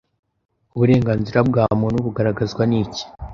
[0.75, 3.03] Uburenganzira bwa muntu bugaragazwa n’iki